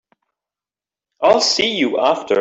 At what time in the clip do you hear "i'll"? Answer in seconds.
1.21-1.41